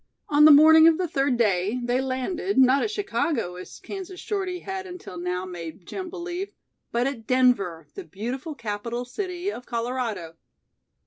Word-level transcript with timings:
On 0.29 0.45
the 0.45 0.51
morning 0.51 0.87
of 0.87 0.97
the 0.97 1.07
third 1.07 1.37
day 1.37 1.79
they 1.83 2.01
landed, 2.01 2.57
not 2.57 2.81
at 2.81 2.89
Chicago, 2.89 3.55
as 3.55 3.79
Kansas 3.79 4.19
Shorty 4.19 4.61
had 4.61 4.87
until 4.87 5.15
now 5.15 5.45
made 5.45 5.85
Jim 5.85 6.09
believe, 6.09 6.53
but 6.91 7.05
at 7.05 7.27
Denver, 7.27 7.85
the 7.93 8.03
beautiful 8.03 8.55
capital 8.55 9.05
city 9.05 9.51
of 9.51 9.67
Colorado. 9.67 10.37